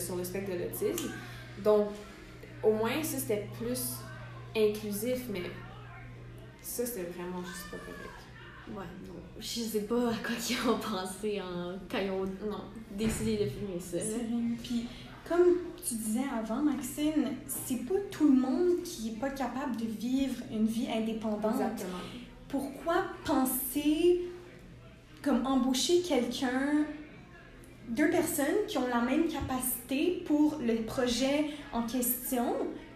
sur 0.00 0.16
le 0.16 0.24
spectre 0.24 0.50
de 0.52 0.58
l'autisme. 0.64 1.10
Donc, 1.62 1.86
au 2.62 2.72
moins, 2.72 3.00
ça, 3.04 3.18
c'était 3.18 3.46
plus 3.56 3.94
inclusif, 4.54 5.26
mais 5.32 5.42
ça, 6.60 6.84
c'était 6.84 7.04
vraiment 7.12 7.40
juste 7.44 7.70
pas 7.70 7.76
correct. 7.78 8.07
Ouais, 8.76 8.84
non. 9.06 9.14
Je 9.38 9.46
sais 9.60 9.80
pas 9.82 10.08
à 10.08 10.14
quoi 10.14 10.34
ils 10.50 10.68
ont 10.70 10.78
pensé 10.78 11.40
en... 11.40 11.74
quand 11.90 11.98
ils 11.98 12.10
ont 12.10 12.24
Non. 12.50 12.64
décidé 12.96 13.36
de 13.36 13.44
filmer 13.50 13.80
ça. 13.80 13.98
Puis, 14.62 14.86
comme 15.28 15.46
tu 15.86 15.94
disais 15.94 16.24
avant, 16.38 16.62
Maxine, 16.62 17.28
c'est 17.46 17.84
pas 17.86 17.98
tout 18.10 18.24
le 18.28 18.40
monde 18.40 18.82
qui 18.84 19.08
est 19.10 19.20
pas 19.20 19.30
capable 19.30 19.76
de 19.76 19.86
vivre 19.86 20.36
une 20.50 20.66
vie 20.66 20.88
indépendante. 20.90 21.52
Exactement. 21.54 21.98
Pourquoi 22.48 23.04
penser 23.24 24.22
comme 25.22 25.44
embaucher 25.46 26.00
quelqu'un, 26.00 26.84
deux 27.88 28.08
personnes 28.10 28.66
qui 28.66 28.78
ont 28.78 28.88
la 28.88 29.00
même 29.00 29.26
capacité 29.28 30.22
pour 30.26 30.58
le 30.64 30.76
projet 30.84 31.50
en 31.72 31.82
question? 31.82 32.54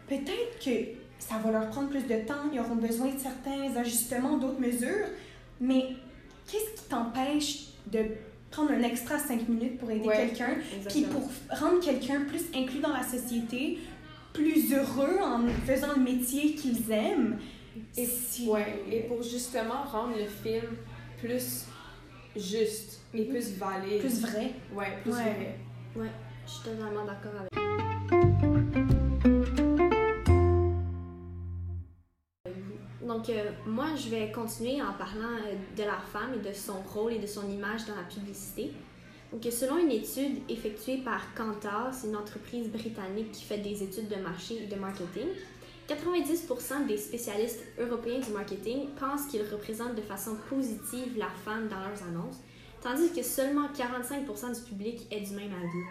Peut-être 0.08 0.58
que 0.64 0.98
ça 1.18 1.36
va 1.38 1.50
leur 1.52 1.68
prendre 1.68 1.88
plus 1.90 2.02
de 2.02 2.26
temps, 2.26 2.50
ils 2.52 2.58
auront 2.60 2.74
besoin 2.76 3.08
de 3.12 3.18
certains 3.18 3.76
ajustements, 3.76 4.38
d'autres 4.38 4.60
mesures, 4.60 5.06
mais 5.62 5.86
qu'est-ce 6.50 6.82
qui 6.82 6.88
t'empêche 6.88 7.66
de 7.86 8.00
prendre 8.50 8.72
un 8.72 8.82
extra 8.82 9.18
cinq 9.18 9.48
minutes 9.48 9.78
pour 9.78 9.90
aider 9.90 10.06
Ouais. 10.06 10.16
quelqu'un 10.28 10.56
puis 10.90 11.02
pour 11.04 11.22
rendre 11.58 11.80
quelqu'un 11.80 12.20
plus 12.28 12.42
inclus 12.54 12.80
dans 12.80 12.92
la 12.92 13.02
société, 13.02 13.78
plus 14.34 14.74
heureux 14.74 15.18
en 15.22 15.46
faisant 15.66 15.94
le 15.96 16.02
métier 16.02 16.54
qu'ils 16.54 16.90
aiment? 16.90 17.38
Et, 17.96 18.04
si- 18.04 18.48
ouais, 18.48 18.82
et 18.90 19.00
pour 19.00 19.22
justement 19.22 19.82
rendre 19.84 20.14
le 20.18 20.26
film 20.26 20.76
plus 21.18 21.64
juste 22.36 23.00
et 23.14 23.24
plus 23.24 23.52
valide. 23.56 24.00
plus 24.00 24.20
vrai. 24.20 24.52
Ouais, 24.74 24.98
plus 25.02 25.12
Ouais. 25.12 25.56
vrai. 25.96 26.10
Je 26.46 26.50
suis 26.50 26.64
totalement 26.64 27.04
d'accord 27.04 27.32
avec 27.40 27.61
Donc, 33.02 33.28
euh, 33.30 33.50
moi, 33.66 33.86
je 33.96 34.08
vais 34.10 34.30
continuer 34.30 34.80
en 34.80 34.92
parlant 34.92 35.36
euh, 35.46 35.54
de 35.76 35.82
la 35.82 35.98
femme 36.12 36.34
et 36.36 36.48
de 36.48 36.54
son 36.54 36.80
rôle 36.94 37.12
et 37.14 37.18
de 37.18 37.26
son 37.26 37.48
image 37.50 37.84
dans 37.86 37.96
la 37.96 38.02
publicité. 38.04 38.72
Donc, 39.32 39.42
selon 39.50 39.78
une 39.78 39.90
étude 39.90 40.38
effectuée 40.48 40.98
par 40.98 41.34
Kantar, 41.34 41.92
c'est 41.92 42.06
une 42.08 42.16
entreprise 42.16 42.68
britannique 42.68 43.32
qui 43.32 43.44
fait 43.44 43.58
des 43.58 43.82
études 43.82 44.08
de 44.08 44.16
marché 44.16 44.62
et 44.62 44.66
de 44.66 44.76
marketing, 44.78 45.26
90% 45.88 46.86
des 46.86 46.96
spécialistes 46.96 47.60
européens 47.78 48.20
du 48.20 48.30
marketing 48.30 48.88
pensent 49.00 49.26
qu'ils 49.26 49.42
représentent 49.42 49.96
de 49.96 50.00
façon 50.02 50.36
positive 50.48 51.18
la 51.18 51.28
femme 51.44 51.68
dans 51.68 51.80
leurs 51.80 52.02
annonces, 52.08 52.36
tandis 52.82 53.10
que 53.12 53.22
seulement 53.22 53.68
45% 53.68 54.54
du 54.54 54.60
public 54.68 55.06
est 55.10 55.20
du 55.20 55.34
même 55.34 55.52
avis. 55.52 55.84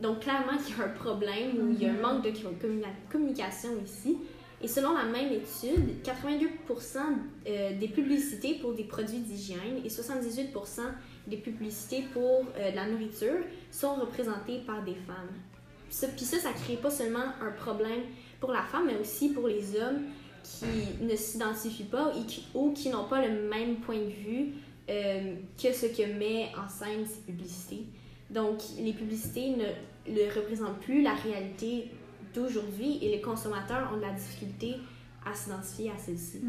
Donc, 0.00 0.20
clairement, 0.20 0.52
il 0.66 0.74
y 0.76 0.80
a 0.80 0.84
un 0.86 0.88
problème 0.88 1.50
ou 1.60 1.70
il 1.72 1.82
y 1.82 1.86
a 1.86 1.90
un 1.90 2.00
manque 2.00 2.24
de 2.24 2.30
communi- 2.30 2.84
communication 3.12 3.70
ici. 3.84 4.16
Et 4.62 4.68
selon 4.68 4.92
la 4.94 5.04
même 5.04 5.32
étude, 5.32 6.02
82% 6.04 6.98
euh, 7.46 7.78
des 7.78 7.88
publicités 7.88 8.54
pour 8.60 8.74
des 8.74 8.84
produits 8.84 9.20
d'hygiène 9.20 9.80
et 9.84 9.88
78% 9.88 10.80
des 11.26 11.38
publicités 11.38 12.04
pour 12.12 12.44
euh, 12.58 12.70
de 12.70 12.76
la 12.76 12.86
nourriture 12.86 13.38
sont 13.70 13.94
représentées 13.94 14.60
par 14.66 14.84
des 14.84 14.94
femmes. 14.94 16.10
Puis 16.16 16.24
ça, 16.24 16.38
ça 16.38 16.52
crée 16.52 16.76
pas 16.76 16.90
seulement 16.90 17.24
un 17.40 17.50
problème 17.52 18.02
pour 18.38 18.52
la 18.52 18.62
femme, 18.62 18.86
mais 18.86 18.98
aussi 18.98 19.30
pour 19.30 19.48
les 19.48 19.76
hommes 19.76 20.02
qui 20.42 21.04
ne 21.04 21.16
s'identifient 21.16 21.84
pas 21.84 22.12
ou 22.54 22.72
qui 22.72 22.88
n'ont 22.90 23.04
pas 23.04 23.26
le 23.26 23.48
même 23.48 23.76
point 23.76 23.98
de 23.98 24.10
vue 24.10 24.52
euh, 24.88 25.34
que 25.60 25.72
ce 25.72 25.86
que 25.86 26.18
met 26.18 26.50
en 26.56 26.68
scène 26.68 27.06
ces 27.06 27.20
publicités. 27.20 27.84
Donc, 28.30 28.60
les 28.78 28.92
publicités 28.92 29.50
ne 29.50 30.34
représentent 30.34 30.80
plus 30.80 31.02
la 31.02 31.14
réalité 31.14 31.90
d'aujourd'hui 32.34 32.98
et 33.02 33.10
les 33.10 33.20
consommateurs 33.20 33.90
ont 33.92 33.96
de 33.96 34.02
la 34.02 34.12
difficulté 34.12 34.76
à 35.24 35.34
s'identifier 35.34 35.90
à 35.90 35.98
celle-ci. 35.98 36.40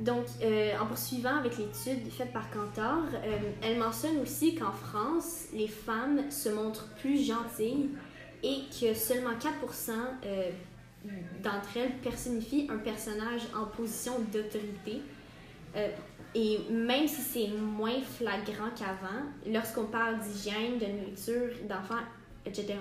Donc, 0.00 0.26
euh, 0.42 0.72
en 0.80 0.86
poursuivant 0.86 1.36
avec 1.36 1.56
l'étude 1.56 2.10
faite 2.10 2.32
par 2.32 2.50
Kantar, 2.50 3.04
euh, 3.14 3.38
elle 3.62 3.78
mentionne 3.78 4.18
aussi 4.20 4.54
qu'en 4.54 4.72
France, 4.72 5.46
les 5.52 5.68
femmes 5.68 6.30
se 6.30 6.48
montrent 6.48 6.88
plus 6.96 7.24
gentilles 7.24 7.90
et 8.42 8.62
que 8.70 8.92
seulement 8.94 9.30
4% 9.30 9.92
euh, 10.24 10.50
d'entre 11.42 11.76
elles 11.76 11.96
personnifient 11.98 12.68
un 12.70 12.78
personnage 12.78 13.42
en 13.56 13.66
position 13.66 14.12
d'autorité. 14.32 15.02
Et 16.34 16.58
même 16.70 17.06
si 17.06 17.20
c'est 17.20 17.48
moins 17.48 18.00
flagrant 18.00 18.70
qu'avant, 18.76 19.22
lorsqu'on 19.46 19.84
parle 19.84 20.18
d'hygiène, 20.20 20.78
de 20.78 20.86
nourriture, 20.86 21.66
d'enfants, 21.68 22.02
etc., 22.44 22.76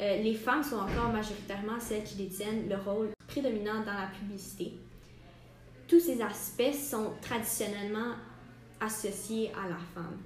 euh, 0.00 0.22
les 0.22 0.34
femmes 0.34 0.62
sont 0.62 0.76
encore 0.76 1.10
majoritairement 1.10 1.80
celles 1.80 2.04
qui 2.04 2.16
détiennent 2.16 2.68
le 2.68 2.76
rôle 2.76 3.08
prédominant 3.26 3.80
dans 3.80 3.94
la 3.94 4.08
publicité. 4.18 4.74
Tous 5.88 6.00
ces 6.00 6.20
aspects 6.20 6.74
sont 6.74 7.12
traditionnellement 7.22 8.14
associés 8.80 9.50
à 9.52 9.68
la 9.68 9.76
femme. 9.94 10.18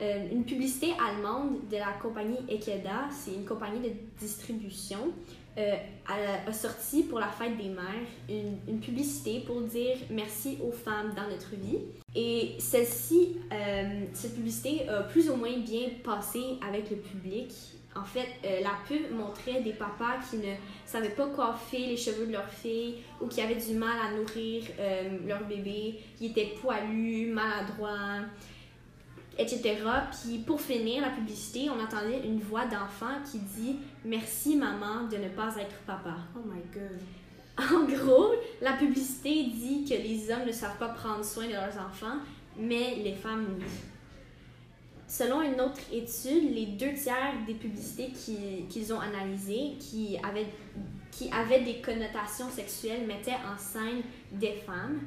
euh, 0.00 0.28
une 0.32 0.44
publicité 0.44 0.92
allemande 0.98 1.68
de 1.70 1.76
la 1.76 1.92
compagnie 2.00 2.38
Ekeda, 2.48 3.10
c'est 3.10 3.34
une 3.34 3.44
compagnie 3.44 3.80
de 3.80 3.92
distribution, 4.18 5.12
euh, 5.58 5.76
a, 6.46 6.52
sorti 6.54 7.02
pour 7.02 7.18
la 7.18 7.26
fête 7.28 7.58
des 7.58 7.68
mères 7.68 8.08
une, 8.66 8.80
publicité 8.80 9.40
pour 9.40 9.60
dire 9.60 9.98
merci 10.08 10.56
aux 10.64 10.72
femmes 10.72 11.12
dans 11.14 11.28
notre 11.28 11.54
vie. 11.54 11.80
Et 12.14 12.54
celle-ci, 12.58 13.36
cette 14.14 14.34
publicité 14.36 14.88
a 14.88 15.02
plus 15.02 15.28
ou 15.28 15.36
moins 15.36 15.58
bien 15.58 15.88
passé 16.02 16.40
avec 16.66 16.88
le 16.90 16.96
public. 16.96 17.52
En 17.96 18.04
fait, 18.04 18.28
euh, 18.44 18.60
la 18.60 18.70
pub 18.86 19.10
montrait 19.12 19.62
des 19.62 19.72
papas 19.72 20.18
qui 20.28 20.36
ne 20.36 20.54
savaient 20.86 21.10
pas 21.10 21.26
coiffer 21.26 21.86
les 21.86 21.96
cheveux 21.96 22.26
de 22.26 22.32
leur 22.32 22.48
fille 22.48 22.98
ou 23.20 23.26
qui 23.26 23.40
avaient 23.40 23.56
du 23.56 23.74
mal 23.74 23.98
à 24.00 24.16
nourrir 24.16 24.62
euh, 24.78 25.18
leur 25.26 25.44
bébé, 25.44 25.98
qui 26.16 26.26
étaient 26.26 26.54
poilus, 26.60 27.32
maladroits, 27.32 28.20
etc. 29.38 29.76
Puis 30.12 30.38
pour 30.38 30.60
finir 30.60 31.02
la 31.02 31.10
publicité, 31.10 31.68
on 31.68 31.82
entendait 31.82 32.20
une 32.24 32.38
voix 32.38 32.64
d'enfant 32.66 33.20
qui 33.28 33.38
dit 33.38 33.76
Merci 34.04 34.56
maman 34.56 35.08
de 35.10 35.16
ne 35.16 35.28
pas 35.28 35.56
être 35.56 35.76
papa. 35.84 36.16
Oh 36.36 36.46
my 36.46 36.62
god. 36.72 37.00
En 37.58 37.84
gros, 37.84 38.32
la 38.62 38.74
publicité 38.74 39.44
dit 39.44 39.84
que 39.84 39.94
les 39.94 40.30
hommes 40.30 40.46
ne 40.46 40.52
savent 40.52 40.78
pas 40.78 40.88
prendre 40.90 41.24
soin 41.24 41.46
de 41.46 41.52
leurs 41.52 41.76
enfants, 41.76 42.18
mais 42.56 42.94
les 43.02 43.14
femmes 43.14 43.46
oui. 43.58 43.64
Selon 45.10 45.42
une 45.42 45.60
autre 45.60 45.80
étude, 45.92 46.54
les 46.54 46.66
deux 46.66 46.94
tiers 46.94 47.34
des 47.44 47.54
publicités 47.54 48.12
qui- 48.12 48.64
qu'ils 48.68 48.92
ont 48.94 49.00
analysées 49.00 49.72
qui 49.80 50.16
avaient, 50.22 50.46
qui 51.10 51.28
avaient 51.32 51.62
des 51.64 51.80
connotations 51.80 52.48
sexuelles 52.48 53.08
mettaient 53.08 53.32
en 53.52 53.58
scène 53.58 54.02
des 54.30 54.52
femmes. 54.64 55.00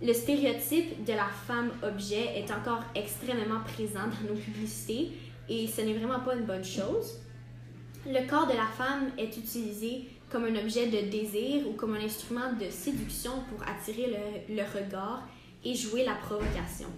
Le 0.00 0.14
stéréotype 0.14 1.04
de 1.04 1.12
la 1.12 1.26
femme 1.46 1.70
objet 1.82 2.38
est 2.38 2.50
encore 2.50 2.82
extrêmement 2.94 3.60
présent 3.74 4.06
dans 4.22 4.32
nos 4.34 4.40
publicités 4.40 5.10
et 5.50 5.66
ce 5.66 5.82
n'est 5.82 5.92
vraiment 5.92 6.20
pas 6.20 6.34
une 6.34 6.46
bonne 6.46 6.64
chose. 6.64 7.20
Le 8.06 8.26
corps 8.26 8.46
de 8.46 8.54
la 8.54 8.66
femme 8.78 9.10
est 9.18 9.36
utilisé 9.36 10.06
comme 10.30 10.44
un 10.44 10.56
objet 10.56 10.86
de 10.86 11.10
désir 11.10 11.68
ou 11.68 11.74
comme 11.74 11.94
un 11.94 12.00
instrument 12.02 12.54
de 12.58 12.70
séduction 12.70 13.32
pour 13.50 13.62
attirer 13.68 14.06
le, 14.48 14.54
le 14.56 14.62
regard 14.62 15.28
et 15.62 15.74
jouer 15.74 16.04
la 16.06 16.14
provocation. 16.14 16.88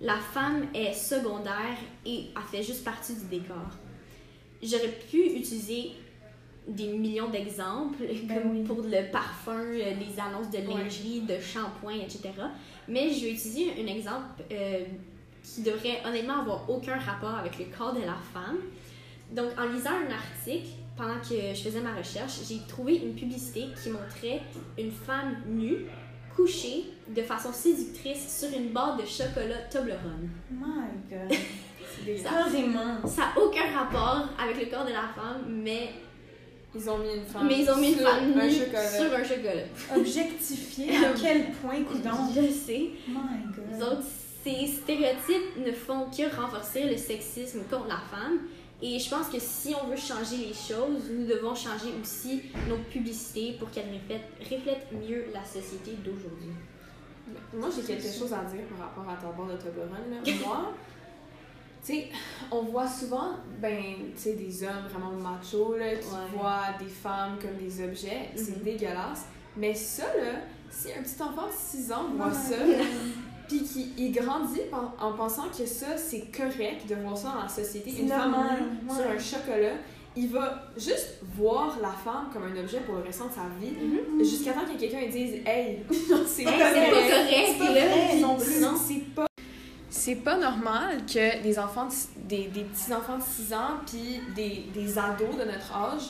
La 0.00 0.16
femme 0.16 0.66
est 0.74 0.92
secondaire 0.94 1.76
et 2.06 2.26
a 2.34 2.40
fait 2.40 2.62
juste 2.62 2.84
partie 2.84 3.14
du 3.14 3.26
décor. 3.26 3.68
J'aurais 4.62 4.92
pu 5.10 5.18
utiliser 5.18 5.92
des 6.66 6.92
millions 6.92 7.28
d'exemples, 7.28 8.04
Ben 8.24 8.42
comme 8.42 8.52
oui. 8.52 8.62
pour 8.62 8.82
le 8.82 9.10
parfum, 9.10 9.58
euh, 9.58 9.94
les 9.94 10.20
annonces 10.20 10.50
de 10.50 10.58
lingerie, 10.58 11.22
de 11.22 11.38
shampoing, 11.40 11.94
etc. 11.94 12.30
Mais 12.88 13.10
je 13.12 13.24
vais 13.24 13.32
utiliser 13.32 13.72
un 13.82 13.86
exemple 13.86 14.42
euh, 14.52 14.84
qui 15.42 15.62
devrait 15.62 16.00
honnêtement 16.06 16.40
avoir 16.40 16.68
aucun 16.70 16.98
rapport 16.98 17.34
avec 17.34 17.58
le 17.58 17.64
corps 17.76 17.92
de 17.92 18.00
la 18.00 18.16
femme. 18.32 18.58
Donc, 19.32 19.48
en 19.58 19.66
lisant 19.66 19.90
un 19.90 20.12
article, 20.12 20.68
pendant 20.96 21.18
que 21.20 21.54
je 21.54 21.62
faisais 21.62 21.80
ma 21.80 21.94
recherche, 21.94 22.40
j'ai 22.48 22.58
trouvé 22.68 22.96
une 22.96 23.14
publicité 23.14 23.66
qui 23.82 23.90
montrait 23.90 24.42
une 24.78 24.90
femme 24.90 25.36
nue, 25.48 25.86
couchée 26.34 26.84
de 27.14 27.22
façon 27.22 27.52
séductrice 27.52 28.38
sur 28.40 28.56
une 28.56 28.68
barre 28.70 28.96
de 28.96 29.04
chocolat 29.04 29.58
Toblerone. 29.70 30.28
My 30.50 31.08
God. 31.10 31.36
Ça 33.04 33.20
n'a 33.22 33.40
aucun 33.42 33.76
rapport 33.76 34.28
avec 34.42 34.60
le 34.60 34.70
corps 34.70 34.84
de 34.86 34.92
la 34.92 35.08
femme, 35.14 35.44
mais, 35.48 35.90
Ils 36.74 36.88
ont 36.88 36.98
mis 36.98 37.14
une 37.16 37.24
femme. 37.24 37.46
mais 37.46 37.60
ils 37.60 37.70
ont 37.70 37.76
mis 37.76 37.92
une 37.92 37.98
sur 37.98 38.08
femme 38.08 38.32
un 38.38 38.46
nue 38.46 38.52
chocolat. 38.52 38.88
sur 38.88 39.12
un 39.14 39.24
chocolat. 39.24 39.96
Objectifié 39.96 40.96
à 41.04 41.12
quel 41.20 41.50
point, 41.52 41.82
coudonc? 41.82 42.32
Je 42.34 42.48
sais. 42.52 42.90
My 43.08 43.44
God. 43.54 43.78
Donc, 43.80 43.98
ces 44.44 44.66
stéréotypes 44.68 45.56
ne 45.66 45.72
font 45.72 46.06
que 46.06 46.34
renforcer 46.34 46.84
le 46.84 46.96
sexisme 46.96 47.60
contre 47.70 47.88
la 47.88 47.98
femme. 48.16 48.38
Et 48.82 48.98
je 48.98 49.10
pense 49.10 49.28
que 49.28 49.38
si 49.38 49.74
on 49.74 49.88
veut 49.88 49.96
changer 49.96 50.36
les 50.38 50.54
choses, 50.54 51.10
nous 51.10 51.26
devons 51.26 51.54
changer 51.54 51.92
aussi 52.00 52.42
nos 52.66 52.78
publicités 52.90 53.56
pour 53.58 53.70
qu'elles 53.70 53.92
reflètent, 53.92 54.30
reflètent 54.40 54.86
mieux 54.92 55.26
la 55.34 55.44
société 55.44 55.90
d'aujourd'hui. 56.02 56.54
Moi, 57.54 57.68
j'ai 57.74 57.82
quelque 57.82 58.02
chose 58.06 58.32
à 58.32 58.44
dire 58.44 58.62
par 58.76 58.88
rapport 58.88 59.08
à 59.08 59.16
ton 59.16 59.32
bord 59.36 59.46
de 59.46 59.56
Toblerone. 59.56 60.22
Moi, 60.44 60.72
tu 61.84 61.92
sais, 61.94 62.08
on 62.50 62.62
voit 62.62 62.86
souvent, 62.86 63.30
ben, 63.60 63.82
tu 64.14 64.20
sais, 64.20 64.32
des 64.34 64.62
hommes 64.64 64.86
vraiment 64.92 65.12
machos, 65.12 65.76
là, 65.76 65.94
qui 65.96 66.06
Ouais. 66.08 66.36
voient 66.38 66.74
des 66.78 66.84
femmes 66.90 67.38
comme 67.40 67.56
des 67.56 67.82
objets. 67.82 68.30
C'est 68.36 68.56
Mhm. 68.58 68.62
dégueulasse. 68.64 69.24
Mais 69.56 69.74
ça, 69.74 70.04
là, 70.16 70.40
si 70.70 70.92
un 70.92 71.02
petit 71.02 71.22
enfant 71.22 71.46
de 71.46 71.52
6 71.52 71.90
ans 71.92 72.04
voit 72.16 72.26
Ouais. 72.26 72.32
ça, 72.32 72.56
puis 73.48 73.62
qu'il 73.64 73.98
il 73.98 74.12
grandit 74.12 74.60
en 75.00 75.12
pensant 75.14 75.48
que 75.48 75.66
ça, 75.66 75.96
c'est 75.96 76.30
correct 76.30 76.86
de 76.88 76.94
voir 76.96 77.16
ça 77.16 77.32
dans 77.34 77.42
la 77.42 77.48
société, 77.48 77.90
une 78.02 78.08
femme 78.08 78.30
normal, 78.30 78.58
nue 78.82 78.88
ouais. 78.90 78.94
sur 78.94 79.10
un 79.10 79.18
chocolat, 79.18 79.74
il 80.16 80.28
va 80.28 80.64
juste 80.76 81.18
voir 81.36 81.78
la 81.80 81.90
femme 81.90 82.28
comme 82.32 82.42
un 82.44 82.60
objet 82.60 82.80
pour 82.80 82.96
le 82.96 83.02
restant 83.02 83.26
de 83.28 83.32
sa 83.32 83.42
vie, 83.60 83.72
jusqu'à 84.20 84.52
temps 84.52 84.64
que 84.64 84.78
quelqu'un 84.78 85.00
lui 85.00 85.08
dise 85.08 85.34
Hey, 85.46 85.80
c'est 86.26 86.42
Hey, 86.42 86.46
pas 86.58 86.72
correct. 86.74 87.46
C'est 87.52 87.58
pas 87.58 87.70
et 87.70 87.74
là, 87.74 87.88
vrai 87.88 88.20
non 88.20 88.36
puis- 88.36 88.44
plus. 88.46 88.60
non. 88.60 88.74
C'est 88.76 89.14
pas. 89.14 89.26
C'est 89.92 90.16
pas 90.16 90.36
normal 90.36 91.04
que 91.06 91.42
des 91.42 91.58
enfants, 91.58 91.86
de- 91.88 92.28
des, 92.28 92.46
des 92.48 92.62
petits 92.64 92.92
enfants 92.92 93.18
de 93.18 93.22
6 93.22 93.52
ans 93.52 93.78
puis 93.86 94.20
des, 94.34 94.64
des 94.72 94.98
ados 94.98 95.36
de 95.36 95.44
notre 95.44 95.74
âge 95.76 96.02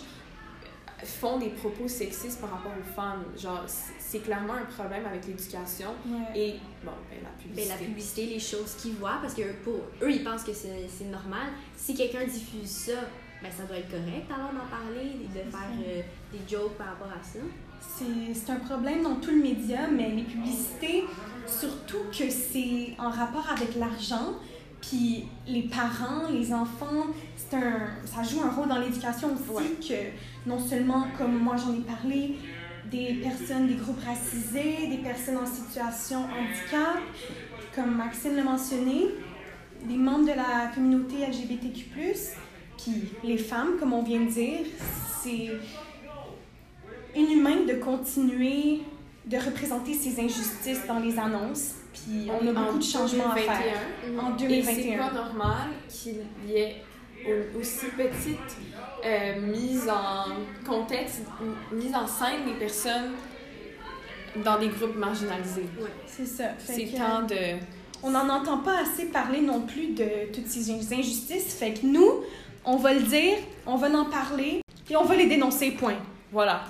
font 1.02 1.38
des 1.38 1.48
propos 1.48 1.88
sexistes 1.88 2.40
par 2.42 2.50
rapport 2.50 2.72
aux 2.78 2.94
femmes. 2.94 3.24
Genre, 3.38 3.64
c'est 3.98 4.18
clairement 4.18 4.52
un 4.52 4.66
problème 4.66 5.06
avec 5.06 5.26
l'éducation 5.26 5.88
Ouais. 6.06 6.38
et, 6.38 6.52
bon, 6.84 6.92
ben, 7.10 7.18
la 7.22 7.30
Ben, 7.30 7.38
publicité. 7.42 7.68
la 7.70 7.76
publicité, 7.78 8.26
les 8.26 8.38
choses 8.38 8.74
qu'ils 8.74 8.92
voient, 8.96 9.18
parce 9.22 9.32
que 9.32 9.50
pour 9.64 9.76
eux, 10.02 10.10
ils 10.10 10.22
pensent 10.22 10.44
que 10.44 10.52
c'est 10.52 10.86
c'est 10.94 11.06
normal. 11.06 11.48
Si 11.74 11.94
quelqu'un 11.94 12.24
diffuse 12.26 12.68
ça, 12.68 12.92
ben, 13.42 13.50
ça 13.50 13.64
doit 13.64 13.78
être 13.78 13.90
correct 13.90 14.26
alors 14.34 14.52
d'en 14.52 14.68
parler 14.68 15.12
et 15.24 15.28
de 15.28 15.50
faire 15.50 15.70
euh, 15.86 16.02
des 16.32 16.40
jokes 16.48 16.76
par 16.76 16.88
rapport 16.88 17.08
à 17.08 17.22
ça? 17.22 17.38
C'est 17.80 18.52
un 18.52 18.56
problème 18.56 19.02
dans 19.02 19.16
tout 19.16 19.30
le 19.30 19.42
média, 19.42 19.86
mais 19.90 20.10
les 20.10 20.22
publicités, 20.24 21.04
surtout 21.46 22.04
que 22.16 22.28
c'est 22.28 22.94
en 22.98 23.08
rapport 23.10 23.48
avec 23.50 23.74
l'argent, 23.76 24.34
puis 24.82 25.24
les 25.46 25.62
parents, 25.62 26.28
les 26.30 26.52
enfants, 26.52 27.06
un, 27.52 28.06
ça 28.06 28.22
joue 28.22 28.42
un 28.42 28.50
rôle 28.50 28.68
dans 28.68 28.78
l'éducation 28.78 29.28
aussi 29.34 29.50
Ouais. 29.50 29.64
que 29.80 30.48
non 30.48 30.58
seulement, 30.58 31.06
comme 31.18 31.36
moi 31.38 31.56
j'en 31.56 31.74
ai 31.74 31.80
parlé, 31.80 32.36
des 32.90 33.14
personnes, 33.22 33.66
des 33.66 33.74
groupes 33.74 34.02
racisés, 34.04 34.88
des 34.88 34.98
personnes 35.02 35.38
en 35.38 35.46
situation 35.46 36.20
handicap, 36.20 36.98
comme 37.74 37.96
Maxime 37.96 38.36
l'a 38.36 38.44
mentionné, 38.44 39.06
des 39.84 39.96
membres 39.96 40.26
de 40.26 40.32
la 40.36 40.70
communauté 40.74 41.26
LGBTQ+, 41.26 41.90
puis 42.82 43.12
les 43.24 43.38
femmes, 43.38 43.76
comme 43.78 43.92
on 43.92 44.02
vient 44.02 44.20
de 44.20 44.30
dire, 44.30 44.66
c'est 45.22 45.48
inhumain 47.14 47.64
de 47.66 47.74
continuer 47.74 48.80
de 49.26 49.36
représenter 49.36 49.94
ces 49.94 50.18
injustices 50.20 50.86
dans 50.86 50.98
les 50.98 51.18
annonces. 51.18 51.72
Puis 51.92 52.28
on 52.28 52.46
a 52.46 52.50
En 52.50 52.64
beaucoup 52.64 52.78
de 52.78 52.82
changements 52.84 53.30
à 53.32 53.36
faire. 53.36 53.80
2021. 54.06 54.18
En 54.24 54.36
Et 54.36 54.62
c'est 54.62 54.74
2021. 54.74 54.98
pas 55.08 55.12
normal 55.14 55.68
qu'il 55.88 56.16
y 56.48 56.52
ait 56.56 56.76
au- 57.26 57.58
aussi 57.58 57.86
petite 57.96 58.38
euh, 59.04 59.40
mise 59.40 59.88
en 59.88 60.24
contexte, 60.66 61.22
mise 61.72 61.94
en 61.94 62.06
scène 62.06 62.44
des 62.46 62.54
personnes 62.58 63.12
dans 64.44 64.58
des 64.58 64.68
groupes 64.68 64.96
marginalisés. 64.96 65.66
C'est 66.06 66.26
ça. 66.26 66.50
Fait 66.58 66.72
C'est 66.74 66.84
que, 66.86 66.96
temps 66.96 67.22
de... 67.26 67.58
On 68.02 68.10
n'en 68.12 68.28
entend 68.30 68.58
pas 68.58 68.80
assez 68.80 69.06
parler 69.06 69.40
non 69.42 69.62
plus 69.62 69.88
de 69.88 70.32
toutes 70.32 70.46
ces 70.46 70.70
injustices. 70.94 71.54
Fait 71.54 71.74
que 71.74 71.84
nous, 71.84 72.20
on 72.64 72.76
va 72.76 72.94
le 72.94 73.00
dire, 73.00 73.38
on 73.66 73.76
va 73.76 73.88
en 73.88 74.04
parler 74.04 74.60
et 74.88 74.96
on 74.96 75.04
va 75.04 75.16
les 75.16 75.26
dénoncer, 75.26 75.72
point. 75.72 75.96
Voilà. 76.32 76.62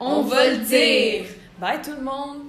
On 0.00 0.22
va 0.22 0.50
le 0.50 0.58
dire. 0.58 1.24
Bye 1.60 1.80
tout 1.82 1.90
le 1.90 2.02
monde! 2.02 2.47